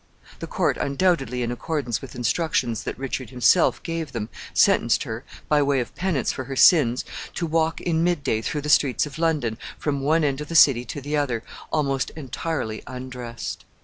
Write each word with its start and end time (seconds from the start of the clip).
The 0.39 0.47
court, 0.47 0.77
undoubtedly 0.77 1.43
in 1.43 1.51
accordance 1.51 2.01
with 2.01 2.15
instructions 2.15 2.85
that 2.85 2.97
Richard 2.97 3.29
himself 3.29 3.83
gave 3.83 4.13
them, 4.13 4.29
sentenced 4.51 5.03
her, 5.03 5.23
by 5.47 5.61
way 5.61 5.79
of 5.79 5.93
penance 5.93 6.31
for 6.33 6.45
her 6.45 6.55
sins, 6.55 7.05
to 7.35 7.45
walk 7.45 7.79
in 7.79 8.03
midday 8.03 8.41
through 8.41 8.61
the 8.61 8.67
streets 8.69 9.05
of 9.05 9.19
London, 9.19 9.59
from 9.77 9.99
one 10.01 10.23
end 10.23 10.41
of 10.41 10.47
the 10.47 10.55
city 10.55 10.85
to 10.85 11.01
the 11.01 11.15
other, 11.15 11.43
almost 11.71 12.09
entirely 12.15 12.81
undressed. 12.87 13.63